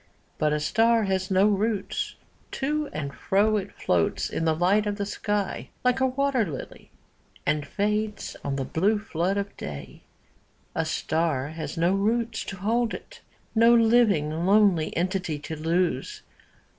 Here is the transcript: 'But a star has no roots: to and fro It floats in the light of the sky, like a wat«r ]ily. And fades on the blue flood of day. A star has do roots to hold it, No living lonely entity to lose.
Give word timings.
'But 0.39 0.51
a 0.51 0.59
star 0.59 1.03
has 1.03 1.29
no 1.29 1.45
roots: 1.45 2.15
to 2.53 2.87
and 2.91 3.13
fro 3.13 3.57
It 3.57 3.71
floats 3.71 4.31
in 4.31 4.45
the 4.45 4.55
light 4.55 4.87
of 4.87 4.95
the 4.95 5.05
sky, 5.05 5.69
like 5.83 5.99
a 5.99 6.07
wat«r 6.07 6.41
]ily. 6.41 6.89
And 7.45 7.67
fades 7.67 8.35
on 8.43 8.55
the 8.55 8.65
blue 8.65 8.97
flood 8.97 9.37
of 9.37 9.55
day. 9.57 10.01
A 10.73 10.85
star 10.85 11.49
has 11.49 11.75
do 11.75 11.93
roots 11.93 12.43
to 12.45 12.57
hold 12.57 12.95
it, 12.95 13.21
No 13.53 13.75
living 13.75 14.31
lonely 14.47 14.91
entity 14.97 15.37
to 15.37 15.55
lose. 15.55 16.23